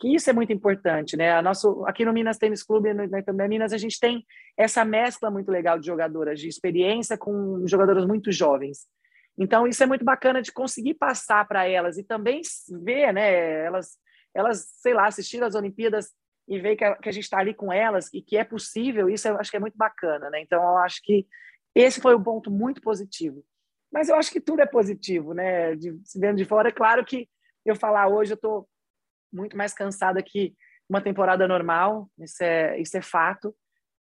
[0.00, 1.32] Que isso é muito importante, né?
[1.32, 4.24] A nosso, aqui no Minas Tênis Clube, no, no Minas, a gente tem
[4.56, 8.86] essa mescla muito legal de jogadoras de experiência com jogadoras muito jovens.
[9.38, 12.40] Então, isso é muito bacana de conseguir passar para elas e também
[12.82, 13.64] ver, né?
[13.64, 13.98] Elas,
[14.34, 16.12] elas, sei lá, assistir às Olimpíadas
[16.48, 19.08] e ver que a, que a gente está ali com elas e que é possível,
[19.08, 20.40] isso eu acho que é muito bacana, né?
[20.40, 21.26] Então, eu acho que
[21.74, 23.44] esse foi um ponto muito positivo.
[23.92, 25.74] Mas eu acho que tudo é positivo, né?
[25.76, 27.28] De, se vendo de fora, é claro que
[27.64, 28.68] eu falar hoje, eu estou
[29.32, 30.54] muito mais cansada que
[30.88, 33.54] uma temporada normal, isso é, isso é fato,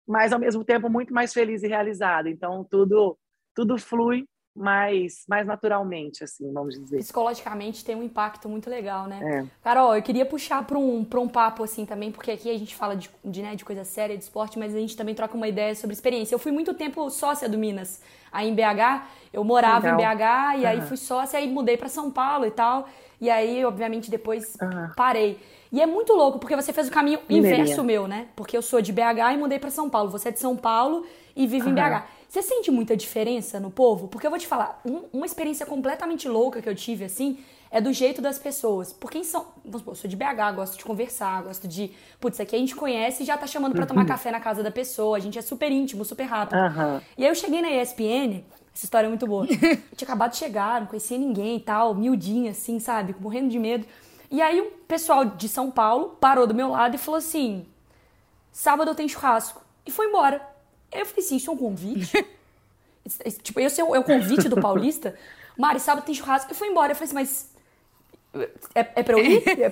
[0.06, 2.30] mas ao mesmo tempo muito mais feliz e realizada.
[2.30, 3.18] Então, tudo,
[3.56, 7.00] tudo flui mais, mais naturalmente, assim, vamos dizer.
[7.00, 9.20] Psicologicamente tem um impacto muito legal, né?
[9.24, 9.46] É.
[9.64, 12.96] Carol, eu queria puxar para um, um papo, assim, também, porque aqui a gente fala
[12.96, 15.74] de, de, né, de coisa séria, de esporte, mas a gente também troca uma ideia
[15.74, 16.36] sobre experiência.
[16.36, 20.14] Eu fui muito tempo sócia do Minas, aí em BH, eu morava legal.
[20.14, 20.68] em BH, e uhum.
[20.68, 22.88] aí fui sócia, aí mudei para São Paulo e tal,
[23.20, 24.90] e aí, obviamente, depois uhum.
[24.96, 25.40] parei.
[25.72, 28.28] E é muito louco, porque você fez o caminho inverso meu, né?
[28.36, 30.12] Porque eu sou de BH e mudei para São Paulo.
[30.12, 31.04] Você é de São Paulo
[31.36, 31.72] e vive uhum.
[31.72, 32.04] em BH.
[32.34, 34.08] Você sente muita diferença no povo?
[34.08, 37.38] Porque eu vou te falar, um, uma experiência completamente louca que eu tive, assim,
[37.70, 38.92] é do jeito das pessoas.
[38.92, 39.46] Porque em São...
[39.64, 41.92] Vamos supor, eu sou de BH, gosto de conversar, gosto de...
[42.20, 44.08] Putz, aqui a gente conhece e já tá chamando pra tomar uhum.
[44.08, 45.16] café na casa da pessoa.
[45.16, 46.58] A gente é super íntimo, super rápido.
[46.58, 47.02] Uhum.
[47.16, 48.44] E aí eu cheguei na ESPN...
[48.74, 49.46] Essa história é muito boa.
[49.46, 49.56] Eu
[49.96, 53.16] tinha acabado de chegar, não conhecia ninguém e tal, miudinha, assim, sabe?
[53.20, 53.86] Morrendo de medo.
[54.32, 57.68] E aí o pessoal de São Paulo parou do meu lado e falou assim:
[58.52, 59.62] sábado tem churrasco.
[59.86, 60.53] E foi embora.
[61.00, 62.26] Eu falei assim, isso é um convite?
[63.42, 65.16] tipo, esse é o, é o convite do paulista.
[65.58, 66.52] Mari, sábado tem churrasco.
[66.52, 66.92] Eu fui embora.
[66.92, 67.54] Eu falei assim, mas
[68.74, 69.44] é, é pra eu ir?
[69.48, 69.70] É,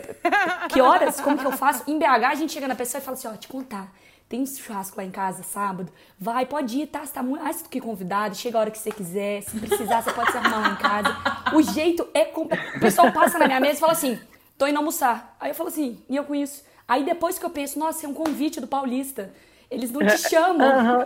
[0.69, 1.19] que horas?
[1.19, 1.83] Como que eu faço?
[1.89, 3.91] Em BH, a gente chega na pessoa e fala assim, ó, te contar.
[4.29, 5.91] Tem um churrasco lá em casa sábado.
[6.17, 7.05] Vai, pode ir, tá?
[7.05, 8.35] Você tá muito mais do que convidado.
[8.35, 9.41] Chega a hora que você quiser.
[9.41, 11.55] Se precisar, você pode se arrumar lá em casa.
[11.55, 12.31] O jeito é...
[12.33, 14.17] O pessoal passa na minha mesa e fala assim,
[14.57, 15.35] tô indo almoçar.
[15.39, 16.63] Aí eu falo assim, e eu com isso?
[16.87, 19.33] Aí depois que eu penso, nossa, é um convite do paulista.
[19.71, 20.99] Eles não te chamam.
[20.99, 21.05] Uhum.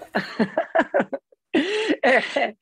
[2.04, 2.56] é,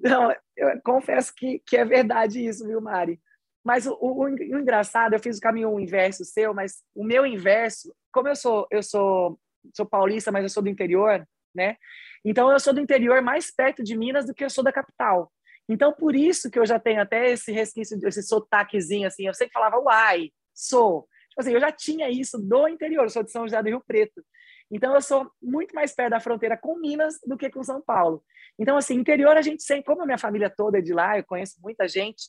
[0.00, 3.20] não, eu confesso que, que é verdade isso, viu, Mari?
[3.64, 7.92] Mas o, o, o, engraçado, eu fiz o caminho inverso seu, mas o meu inverso,
[8.12, 9.36] como eu sou, eu sou,
[9.74, 11.76] sou paulista, mas eu sou do interior, né?
[12.24, 15.32] Então eu sou do interior mais perto de Minas do que eu sou da capital.
[15.68, 19.26] Então por isso que eu já tenho até esse resquício, esse sotaquezinho assim.
[19.26, 21.08] Eu sempre falava uai, sou.
[21.30, 23.82] Tipo assim, eu já tinha isso do interior, eu sou de São José do Rio
[23.84, 24.24] Preto.
[24.70, 28.22] Então, eu sou muito mais perto da fronteira com Minas do que com São Paulo.
[28.58, 31.24] Então, assim, interior a gente sempre, como a minha família toda é de lá, eu
[31.24, 32.24] conheço muita gente,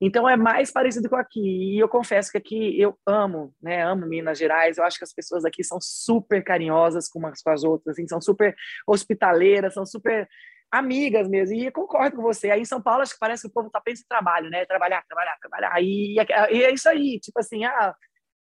[0.00, 1.40] então é mais parecido com aqui.
[1.76, 3.82] E eu confesso que aqui eu amo, né?
[3.82, 4.78] Amo Minas Gerais.
[4.78, 8.08] Eu acho que as pessoas aqui são super carinhosas com umas com as outras, assim,
[8.08, 8.54] são super
[8.86, 10.26] hospitaleiras, são super
[10.72, 11.54] amigas mesmo.
[11.54, 12.50] E concordo com você.
[12.50, 14.64] Aí em São Paulo acho que parece que o povo tá pensando em trabalho, né?
[14.64, 15.82] Trabalhar, trabalhar, trabalhar.
[15.82, 16.16] E,
[16.50, 17.94] e é isso aí, tipo assim, ah,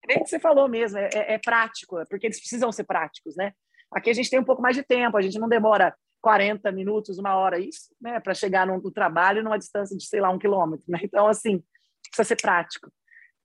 [0.08, 3.36] bem que você falou mesmo, é, é, é prático, é porque eles precisam ser práticos,
[3.36, 3.54] né?
[3.91, 7.17] Aqui a gente tem um pouco mais de tempo, a gente não demora 40 minutos,
[7.17, 8.20] uma hora, isso, né?
[8.20, 11.00] Para chegar no, no, trabalho numa distância de, sei lá, um quilômetro, né?
[11.04, 11.63] Então, assim,
[12.10, 12.91] precisa ser prático.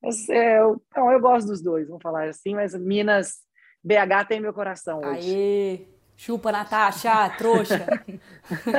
[0.03, 3.37] Mas, é, eu, então, eu gosto dos dois, vamos falar assim, mas Minas,
[3.85, 5.35] BH tem meu coração hoje.
[5.35, 5.91] Aê!
[6.16, 7.87] Chupa, Natasha, trouxa.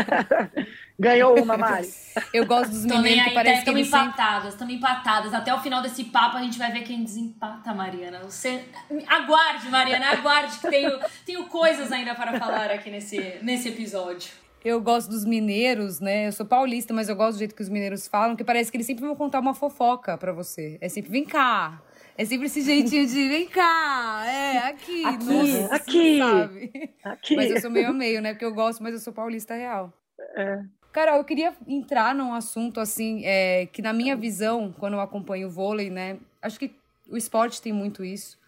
[0.97, 1.91] Ganhou uma, Mari.
[2.33, 5.33] Eu gosto dos meninos que parece que empatadas, estão empatadas.
[5.33, 8.19] Até o final desse papo a gente vai ver quem desempata, Mariana.
[8.19, 8.63] Você
[9.07, 14.42] aguarde, Mariana, aguarde que tenho, tenho coisas ainda para falar aqui nesse, nesse episódio.
[14.63, 16.27] Eu gosto dos mineiros, né?
[16.27, 18.77] Eu sou paulista, mas eu gosto do jeito que os mineiros falam, que parece que
[18.77, 20.77] eles sempre vão contar uma fofoca para você.
[20.79, 21.81] É sempre, vem cá,
[22.17, 26.93] é sempre esse jeitinho de vem cá, é, aqui, aqui, nossa, aqui, sabe?
[27.03, 27.35] aqui.
[27.35, 28.33] Mas eu sou meio a meio, né?
[28.33, 29.91] Porque eu gosto, mas eu sou paulista real.
[30.35, 30.63] É.
[30.93, 35.47] Carol, eu queria entrar num assunto assim, é, que na minha visão, quando eu acompanho
[35.47, 36.19] o vôlei, né?
[36.41, 36.71] Acho que
[37.09, 38.39] o esporte tem muito isso,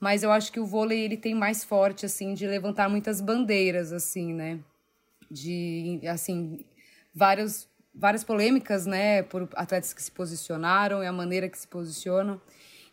[0.00, 3.92] mas eu acho que o vôlei ele tem mais forte, assim, de levantar muitas bandeiras,
[3.92, 4.58] assim, né?
[5.32, 6.64] De, assim,
[7.14, 9.22] vários, várias polêmicas, né?
[9.22, 12.40] Por atletas que se posicionaram e a maneira que se posicionam.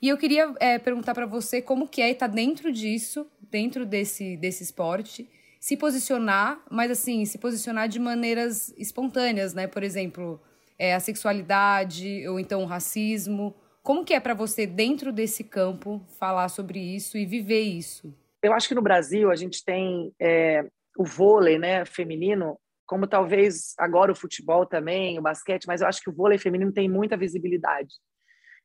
[0.01, 3.85] E eu queria é, perguntar para você como que é estar tá dentro disso, dentro
[3.85, 9.67] desse, desse esporte, se posicionar, mas assim, se posicionar de maneiras espontâneas, né?
[9.67, 10.41] Por exemplo,
[10.77, 13.53] é, a sexualidade ou então o racismo.
[13.83, 18.13] Como que é para você, dentro desse campo, falar sobre isso e viver isso?
[18.41, 20.65] Eu acho que no Brasil a gente tem é,
[20.99, 26.01] o vôlei né, feminino, como talvez agora o futebol também, o basquete, mas eu acho
[26.01, 27.93] que o vôlei feminino tem muita visibilidade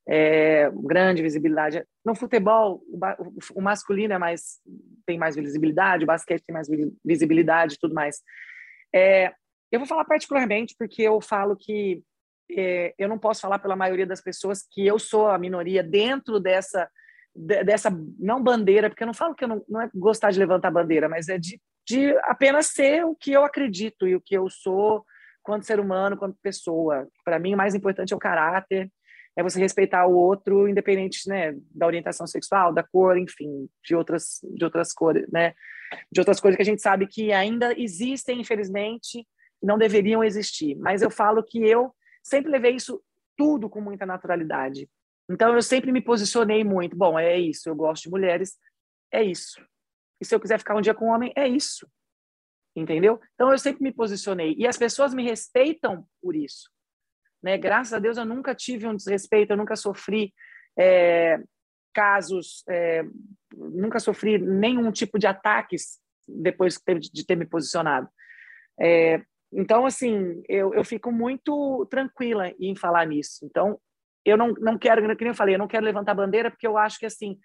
[0.06, 1.84] é, grande visibilidade.
[2.04, 4.60] No futebol, o, o, masculino é mais
[5.06, 6.68] tem mais visibilidade, o basquete tem mais
[7.04, 8.20] visibilidade, tudo mais.
[8.94, 9.32] É,
[9.72, 12.02] eu vou falar particularmente porque eu falo que
[12.50, 16.38] é, eu não posso falar pela maioria das pessoas que eu sou a minoria dentro
[16.38, 16.88] dessa
[17.36, 20.70] dessa não bandeira, porque eu não falo que eu não, não é gostar de levantar
[20.70, 24.48] bandeira, mas é de, de apenas ser o que eu acredito e o que eu
[24.48, 25.04] sou
[25.42, 27.06] quanto ser humano, quanto pessoa.
[27.24, 28.90] Para mim, o mais importante é o caráter
[29.36, 34.40] é você respeitar o outro, independente né, da orientação sexual, da cor, enfim, de outras,
[34.44, 35.54] de outras cores, né?
[36.10, 39.26] De outras coisas que a gente sabe que ainda existem, infelizmente,
[39.62, 40.76] não deveriam existir.
[40.76, 41.92] Mas eu falo que eu
[42.22, 43.02] sempre levei isso
[43.36, 44.88] tudo com muita naturalidade.
[45.28, 46.96] Então eu sempre me posicionei muito.
[46.96, 47.68] Bom, é isso.
[47.68, 48.56] Eu gosto de mulheres,
[49.10, 49.60] é isso.
[50.20, 51.88] E se eu quiser ficar um dia com um homem, é isso.
[52.76, 53.20] Entendeu?
[53.34, 56.68] Então eu sempre me posicionei e as pessoas me respeitam por isso.
[57.42, 57.56] Né?
[57.56, 60.34] Graças a Deus eu nunca tive um desrespeito, eu nunca sofri
[60.76, 61.40] é,
[61.92, 63.04] casos, é,
[63.54, 66.80] nunca sofri nenhum tipo de ataques depois
[67.12, 68.08] de ter me posicionado.
[68.80, 69.22] É,
[69.52, 73.44] então, assim, eu, eu fico muito tranquila em falar nisso.
[73.44, 73.78] Então,
[74.24, 76.98] eu não, não quero, como eu falei, eu não quero levantar bandeira porque eu acho
[76.98, 77.38] que, assim,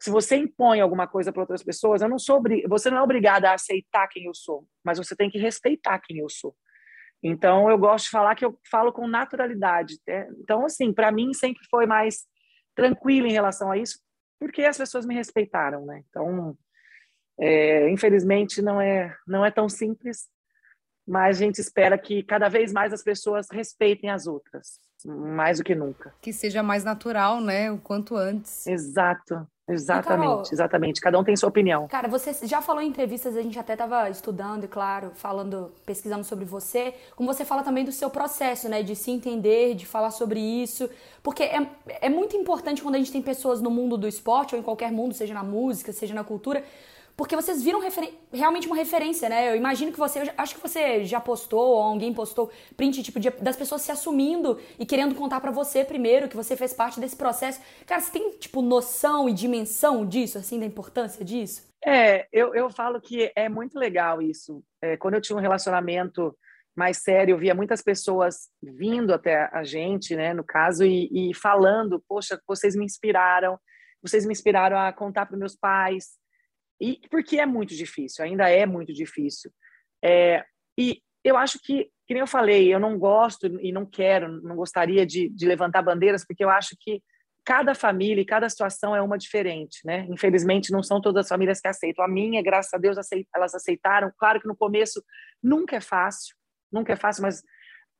[0.00, 3.50] se você impõe alguma coisa para outras pessoas, eu não sou, você não é obrigada
[3.50, 6.54] a aceitar quem eu sou, mas você tem que respeitar quem eu sou.
[7.22, 9.98] Então, eu gosto de falar que eu falo com naturalidade.
[10.06, 10.28] Né?
[10.38, 12.24] Então, assim, para mim sempre foi mais
[12.76, 13.98] tranquilo em relação a isso,
[14.38, 16.04] porque as pessoas me respeitaram, né?
[16.08, 16.56] Então,
[17.40, 20.28] é, infelizmente, não é, não é tão simples,
[21.04, 25.64] mas a gente espera que cada vez mais as pessoas respeitem as outras, mais do
[25.64, 26.14] que nunca.
[26.20, 27.72] Que seja mais natural, né?
[27.72, 28.64] O quanto antes.
[28.64, 29.44] Exato.
[29.68, 31.00] Exatamente, Carol, exatamente.
[31.00, 31.86] Cada um tem sua opinião.
[31.88, 36.24] Cara, você já falou em entrevistas, a gente até estava estudando, e claro, falando, pesquisando
[36.24, 38.82] sobre você, como você fala também do seu processo, né?
[38.82, 40.88] De se entender, de falar sobre isso.
[41.22, 41.66] Porque é,
[42.00, 44.90] é muito importante quando a gente tem pessoas no mundo do esporte, ou em qualquer
[44.90, 46.64] mundo, seja na música, seja na cultura,
[47.18, 47.80] porque vocês viram
[48.32, 49.50] realmente uma referência, né?
[49.50, 53.28] Eu imagino que você, acho que você já postou, ou alguém postou print tipo de,
[53.30, 57.16] das pessoas se assumindo e querendo contar para você primeiro que você fez parte desse
[57.16, 57.60] processo.
[57.84, 61.68] Cara, você tem tipo noção e dimensão disso, assim, da importância disso?
[61.84, 64.62] É, eu, eu falo que é muito legal isso.
[64.80, 66.32] É, quando eu tinha um relacionamento
[66.76, 71.34] mais sério, eu via muitas pessoas vindo até a gente, né, no caso, e, e
[71.34, 73.58] falando, poxa, vocês me inspiraram,
[74.00, 76.17] vocês me inspiraram a contar para meus pais,
[76.80, 79.50] e porque é muito difícil, ainda é muito difícil.
[80.02, 80.44] É,
[80.78, 84.56] e eu acho que, que nem eu falei, eu não gosto e não quero, não
[84.56, 87.02] gostaria de, de levantar bandeiras, porque eu acho que
[87.44, 90.06] cada família e cada situação é uma diferente, né?
[90.10, 92.04] Infelizmente, não são todas as famílias que aceitam.
[92.04, 92.96] A minha, graças a Deus,
[93.34, 94.12] elas aceitaram.
[94.18, 95.02] Claro que no começo
[95.42, 96.36] nunca é fácil,
[96.70, 97.42] nunca é fácil, mas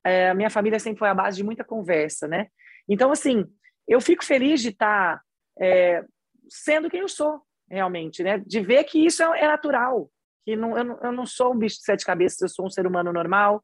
[0.05, 2.49] é, a minha família sempre foi a base de muita conversa, né?
[2.87, 3.45] Então, assim,
[3.87, 5.23] eu fico feliz de estar
[5.59, 6.05] é,
[6.51, 8.39] sendo quem eu sou, realmente, né?
[8.39, 10.11] De ver que isso é, é natural,
[10.45, 12.71] que não, eu, não, eu não sou um bicho de sete cabeças, eu sou um
[12.71, 13.63] ser humano normal,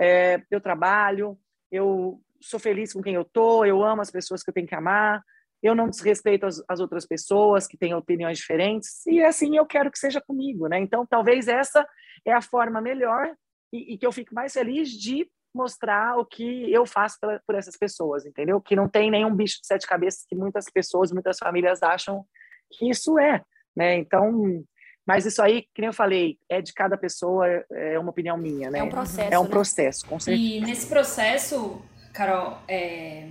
[0.00, 1.38] é, eu trabalho,
[1.70, 4.74] eu sou feliz com quem eu tô, eu amo as pessoas que eu tenho que
[4.74, 5.22] amar,
[5.62, 9.90] eu não desrespeito as, as outras pessoas que têm opiniões diferentes, e assim eu quero
[9.90, 10.78] que seja comigo, né?
[10.78, 11.86] Então, talvez essa
[12.24, 13.34] é a forma melhor
[13.72, 17.54] e, e que eu fico mais feliz de mostrar o que eu faço pela, por
[17.54, 18.60] essas pessoas, entendeu?
[18.60, 22.26] Que não tem nenhum bicho de sete cabeças que muitas pessoas, muitas famílias acham
[22.70, 23.42] que isso é,
[23.76, 23.96] né?
[23.96, 24.64] Então,
[25.06, 28.70] mas isso aí, que nem eu falei, é de cada pessoa, é uma opinião minha,
[28.70, 28.78] né?
[28.78, 29.34] É um processo.
[29.34, 29.50] É um né?
[29.50, 30.46] processo, com certeza.
[30.46, 33.26] E nesse processo, Carol, é,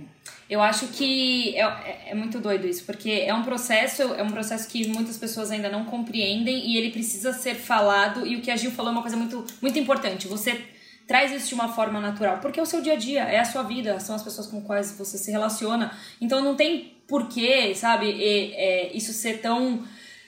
[0.48, 4.30] eu acho que é, é, é, muito doido isso, porque é um processo, é um
[4.30, 8.26] processo que muitas pessoas ainda não compreendem e ele precisa ser falado.
[8.26, 10.28] E o que a Gil falou é uma coisa muito, muito importante.
[10.28, 10.62] Você
[11.06, 13.44] traz isso de uma forma natural, porque é o seu dia a dia, é a
[13.44, 15.92] sua vida, são as pessoas com quais você se relaciona.
[16.20, 19.84] Então não tem porquê, sabe, e, é, isso ser tão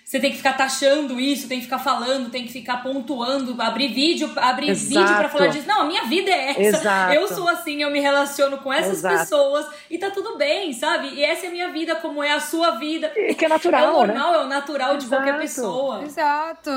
[0.06, 3.88] você tem que ficar taxando isso, tem que ficar falando, tem que ficar pontuando, abrir
[3.92, 5.00] vídeo, abrir Exato.
[5.04, 5.66] vídeo para falar disso.
[5.66, 6.60] Não, a minha vida é essa.
[6.60, 7.12] Exato.
[7.14, 9.18] Eu sou assim, eu me relaciono com essas Exato.
[9.18, 11.08] pessoas e tá tudo bem, sabe?
[11.08, 13.12] E essa é a minha vida, como é a sua vida.
[13.16, 14.14] E que é É natural, o né?
[14.14, 16.04] normal, é o natural de qualquer pessoa.
[16.04, 16.70] Exato.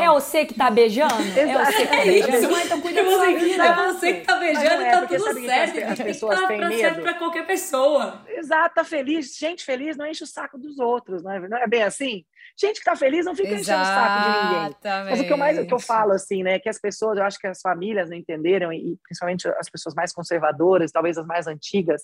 [0.00, 1.14] É você que tá beijando?
[1.36, 2.36] É você que tá É beijando?
[2.36, 2.50] isso.
[2.50, 3.64] Mas então cuida É da sua você, vida.
[3.64, 5.48] é você que tá beijando e é, tá tudo certo.
[5.48, 6.80] as- as tem que pessoas estar têm pra medo.
[6.80, 8.22] certo pra qualquer pessoa.
[8.28, 9.36] Exato, tá feliz.
[9.38, 12.24] Gente feliz não enche o saco dos outros, não é, não é bem assim?
[12.58, 14.76] Gente que tá feliz não fica enchendo o saco de ninguém.
[15.10, 17.24] Mas o que eu mais o que eu falo assim, né, que as pessoas, eu
[17.24, 21.46] acho que as famílias não entenderam e principalmente as pessoas mais conservadoras, talvez as mais
[21.46, 22.02] antigas,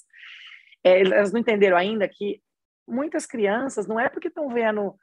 [0.84, 2.40] é, elas não entenderam ainda que
[2.86, 4.94] muitas crianças não é porque estão vendo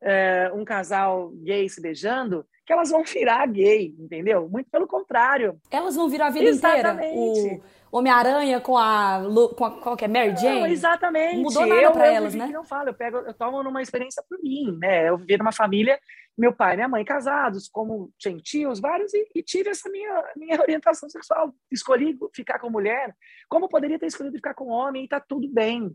[0.00, 4.48] é, um casal gay se beijando que elas vão virar gay, entendeu?
[4.48, 5.60] Muito pelo contrário.
[5.70, 7.16] Elas vão virar a vida Exatamente.
[7.16, 7.56] inteira.
[7.56, 9.22] O Homem-Aranha com a,
[9.56, 9.70] com a.
[9.80, 10.08] Qual que é?
[10.08, 10.72] Mary Não, Jane?
[10.72, 11.36] exatamente.
[11.42, 12.46] Mudou nada eu, pra eu elas, né?
[12.46, 15.10] não falo, eu pego, eu tomo numa experiência por mim, né?
[15.10, 16.00] Eu vivi numa família,
[16.36, 20.58] meu pai e minha mãe casados, como gentios, vários, e, e tive essa minha, minha
[20.62, 21.54] orientação sexual.
[21.70, 23.14] Escolhi ficar com mulher,
[23.48, 25.94] como poderia ter escolhido ficar com homem, e tá tudo bem.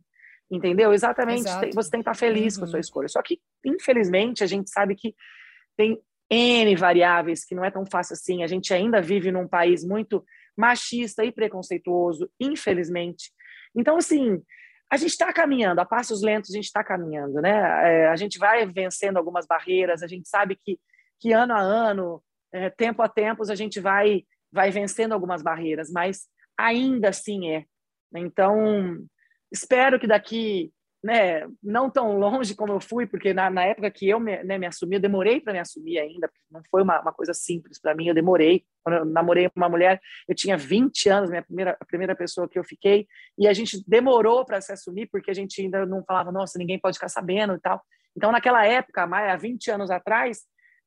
[0.50, 0.94] Entendeu?
[0.94, 1.44] Exatamente.
[1.60, 2.72] Tem- você tem que estar feliz com a Uhum.
[2.72, 3.08] sua escolha.
[3.10, 5.14] Só que, infelizmente, a gente sabe que
[5.76, 8.44] tem N variáveis que não é tão fácil assim.
[8.44, 10.24] A gente ainda vive num país muito
[10.58, 13.32] machista e preconceituoso, infelizmente.
[13.76, 14.42] Então, assim,
[14.90, 17.52] a gente está caminhando, a passos lentos a gente está caminhando, né?
[17.52, 20.80] É, a gente vai vencendo algumas barreiras, a gente sabe que,
[21.20, 25.92] que ano a ano, é, tempo a tempos, a gente vai, vai vencendo algumas barreiras,
[25.92, 27.66] mas ainda assim é.
[28.16, 28.98] Então,
[29.52, 30.72] espero que daqui,
[31.04, 34.58] né, não tão longe como eu fui, porque na, na época que eu me, né,
[34.58, 37.80] me assumi, eu demorei para me assumir ainda, porque não foi uma, uma coisa simples
[37.80, 38.66] para mim, eu demorei.
[38.84, 42.58] Quando eu namorei uma mulher, eu tinha 20 anos, minha primeira, a primeira pessoa que
[42.58, 43.08] eu fiquei,
[43.38, 46.80] e a gente demorou para se assumir, porque a gente ainda não falava, nossa, ninguém
[46.80, 47.82] pode ficar sabendo e tal.
[48.16, 50.40] Então, naquela época, há 20 anos atrás,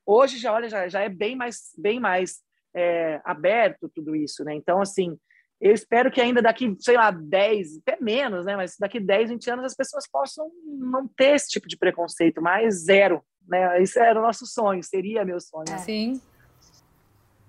[0.04, 2.40] hoje já, olha, já, já é bem mais, bem mais
[2.74, 4.54] é, aberto tudo isso, né?
[4.54, 5.16] Então, assim,
[5.60, 8.56] eu espero que ainda daqui, sei lá, 10, até menos, né?
[8.56, 12.84] Mas daqui 10, 20 anos as pessoas possam não ter esse tipo de preconceito, mais
[12.84, 13.82] zero, né?
[13.82, 15.70] Isso era o nosso sonho, seria meu sonho.
[15.70, 15.78] É.
[15.78, 16.20] Sim.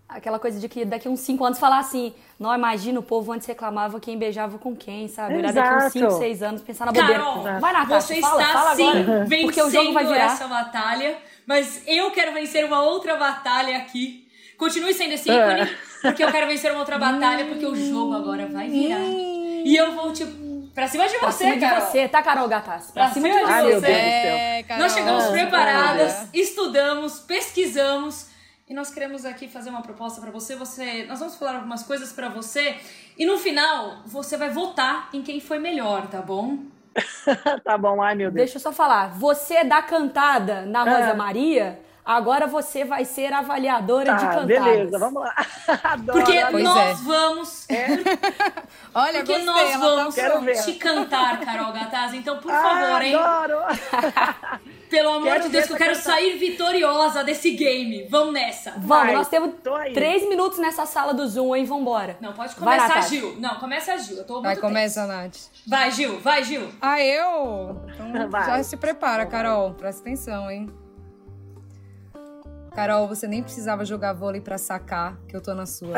[0.10, 3.48] Aquela coisa de que daqui uns 5 anos falar assim, não imagina o povo antes
[3.48, 5.36] reclamava quem beijava com quem, sabe?
[5.38, 6.20] Olhar daqui uns 5, Exato.
[6.20, 7.14] 6 anos pensar na bobeira.
[7.14, 9.24] Carol, Vai, Natasha, você fala, está fala sim agora.
[9.24, 10.34] vencendo Porque o jogo vai virar.
[10.34, 14.28] essa batalha, mas eu quero vencer uma outra batalha aqui.
[14.62, 15.34] Continue sendo esse É.
[15.34, 19.00] ícone, porque eu quero vencer uma outra batalha, porque o jogo agora vai virar.
[19.00, 21.82] E eu vou, tipo, pra cima de Pra você, cima de Carol.
[21.82, 22.92] você, tá, Carol Gatas?
[22.92, 23.64] Pra, Pra cima de cima de você.
[23.70, 23.96] Deus do céu.
[23.96, 24.84] É, Carol.
[24.84, 26.30] Nós chegamos Ah, preparadas, olha.
[26.34, 28.28] estudamos, pesquisamos
[28.70, 30.56] e nós queremos aqui fazer uma proposta pra você.
[30.56, 32.76] Você, nós vamos falar algumas coisas pra você
[33.18, 36.60] e no final você vai votar em quem foi melhor, tá bom?
[37.64, 38.36] tá bom, ai meu Deus.
[38.46, 39.10] Deixa eu só falar.
[39.18, 41.16] Você dá cantada na Rosa Ah.
[41.16, 44.48] Maria, agora você vai ser avaliadora de Tá, cantadas.
[44.48, 45.36] beleza, vamos lá.
[45.84, 46.42] Adoro, Porque.
[46.52, 47.04] Pois nós é.
[47.04, 47.68] vamos,
[48.94, 49.46] Olha, porque gostei.
[49.46, 50.64] nós tá vamos ver.
[50.64, 52.14] te cantar, Carol Gataz.
[52.14, 53.16] Então, por Ah, favor, hein?
[53.16, 53.60] Adoro.
[54.92, 56.16] Pelo amor Quero de Deus, que eu quero cantada.
[56.16, 58.08] sair vitoriosa desse game.
[58.10, 58.72] Vamos nessa.
[58.72, 59.54] Vamos, Vai, nós temos
[59.94, 61.64] três minutos nessa sala do Zoom, hein?
[61.64, 62.18] Vambora.
[62.20, 63.08] Não, pode Vai, começar, Natasha.
[63.10, 63.36] Gil.
[63.40, 64.18] Não, começa a Gil.
[64.18, 65.38] Eu tô muito Vai, começa, Nath.
[65.66, 66.20] Vai, Gil.
[66.20, 66.68] Vai, Gil.
[66.82, 67.82] Ah, eu?
[67.88, 68.46] Então Vai.
[68.48, 69.74] já se prepara, Carol.
[69.76, 70.68] Presta atenção, hein?
[72.74, 75.96] Carol, você nem precisava jogar vôlei pra sacar, que eu tô na sua.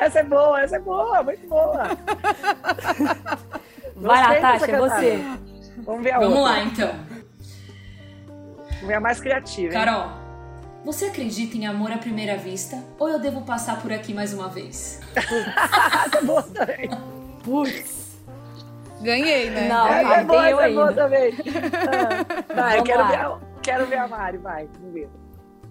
[0.00, 1.82] Essa é boa, essa é boa, muito boa.
[3.96, 5.24] Vai, Natasha, dessa é você.
[5.84, 6.52] Vamos ver a Vamos outra.
[6.52, 6.90] lá, então.
[8.70, 9.66] Vamos ver a mais criativa.
[9.74, 9.84] hein?
[9.84, 10.08] Carol,
[10.84, 14.48] você acredita em amor à primeira vista ou eu devo passar por aqui mais uma
[14.48, 15.00] vez?
[15.14, 16.90] Essa é boa também.
[17.44, 18.02] Putz.
[19.02, 19.68] Ganhei, né?
[19.68, 20.04] Não, Ganhei.
[20.06, 21.02] Essa é boa, eu é boa ainda.
[21.02, 21.32] também.
[22.48, 23.08] Ah, Vai, Vamos quero lá.
[23.08, 25.08] ver, a, quero ver a Mari, vai, vamos ver.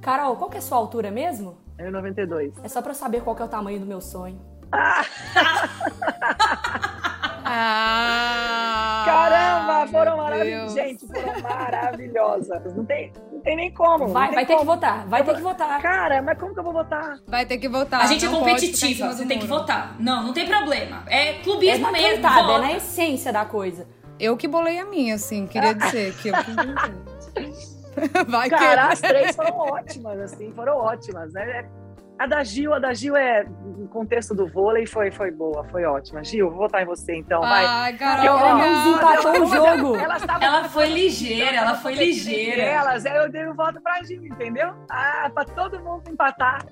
[0.02, 1.58] Carol, qual que é a sua altura mesmo?
[1.78, 2.54] É 92.
[2.64, 4.40] É só pra eu saber qual que é o tamanho do meu sonho.
[7.54, 9.04] Ah!
[9.06, 10.74] Caramba, foram maravilhosas.
[10.74, 12.76] Gente, foram maravilhosas.
[12.76, 14.08] Não tem, não tem nem como.
[14.08, 15.82] Vai, tem vai ter que votar, vai Eu ter vou- que votar.
[15.82, 17.18] Cara, mas como que eu vou votar?
[17.28, 18.02] Vai ter que votar.
[18.02, 19.96] a gente é não competitiva, cima você tem que votar.
[20.00, 21.04] Não, não tem problema.
[21.08, 22.22] É É clubismo na mesmo.
[22.22, 23.88] cantada, é na essência da coisa.
[24.20, 26.52] Eu que bolei a minha, assim, queria dizer que eu que.
[28.28, 31.70] Vai Cara, que as três foram ótimas, assim, foram ótimas, né?
[32.20, 35.86] A da Gil, a da Gil é, no contexto do vôlei, foi, foi boa, foi
[35.86, 36.24] ótima.
[36.24, 37.66] Gil, vou votar em você então, vai.
[37.66, 38.84] Ai, Eu- Carol, ela obrigada.
[38.84, 39.96] desempatou o jogo.
[39.98, 42.62] Elas estavam Ela foi ligeira, ela foi ligeira.
[42.62, 44.72] Elas, eu dei um voto pra Gil, entendeu?
[44.90, 46.64] Ah, pra todo mundo empatar.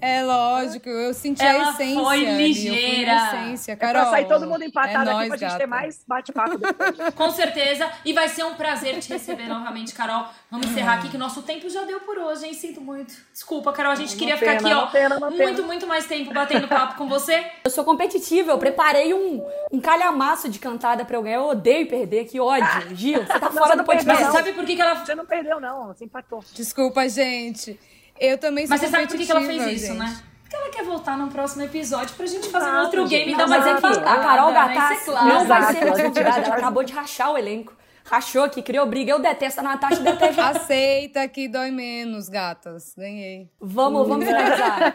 [0.00, 2.00] É lógico, eu senti Ela a essência.
[2.02, 3.14] foi ali, ligeira.
[3.14, 4.02] na essência, É Carol.
[4.02, 5.58] pra sair todo mundo empatado é aqui nóis, pra gente gata.
[5.58, 6.96] ter mais bate-papo depois.
[7.16, 7.90] Com certeza.
[8.04, 10.26] E vai ser um prazer te receber novamente, Carol.
[10.50, 12.54] Vamos encerrar aqui que nosso tempo já deu por hoje, hein?
[12.54, 13.14] Sinto muito.
[13.32, 13.92] Desculpa, Carol.
[13.92, 15.62] A gente Uma queria pena, ficar aqui, ó, pena, muito, pena.
[15.62, 17.44] muito mais tempo batendo papo com você.
[17.64, 19.42] Eu sou competitiva, eu preparei um,
[19.72, 21.36] um calhamaço de cantada pra eu ganhar.
[21.36, 22.94] Eu odeio perder, que ódio.
[22.94, 24.32] Gil, você tá Não, fora você do podcast.
[24.32, 24.94] sabe por que, que ela.
[24.94, 25.86] Você não perdeu, não.
[25.88, 26.44] Você empatou.
[26.54, 27.78] Desculpa, gente.
[28.20, 29.98] Eu também sou Mas você sabe por que, ela fez isso, gente.
[29.98, 30.16] né?
[30.42, 33.36] Porque ela quer voltar no próximo episódio pra gente fazer um Exato, outro game gente.
[33.36, 34.54] da Não, mas é mais que a Carol né?
[34.74, 35.28] Gattas Isso é claro.
[35.28, 36.28] não vai ser a gente- retirada.
[36.30, 37.74] a gente Ela acabou de rachar o elenco.
[38.08, 39.10] Rachou aqui, criou briga.
[39.10, 40.40] Eu detesto a Natasha, detesto.
[40.40, 42.94] Aceita que dói menos, gatas.
[42.96, 43.50] Ganhei.
[43.60, 44.94] Vamos, vamos finalizar.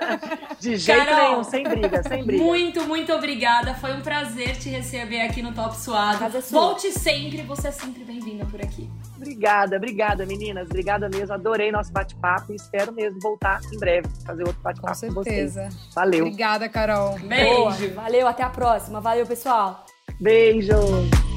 [0.57, 2.41] De jeito Carol, nenhum, sem briga, sem briga.
[2.41, 3.73] Muito, muito obrigada.
[3.75, 6.19] Foi um prazer te receber aqui no Top Suado.
[6.49, 8.89] Volte sempre, você é sempre bem-vinda por aqui.
[9.21, 10.65] Obrigada, obrigada, meninas.
[10.67, 11.33] Obrigada mesmo.
[11.33, 15.53] Adorei nosso bate-papo e espero mesmo voltar em breve, fazer outro Com bate-papo com, vocês.
[15.53, 15.69] certeza.
[15.95, 16.25] Valeu.
[16.25, 17.19] Obrigada, Carol.
[17.19, 17.71] Boa.
[17.75, 17.93] Beijo.
[17.93, 18.99] Valeu, até a próxima.
[18.99, 19.85] Valeu, pessoal.
[20.19, 21.30] Beijo.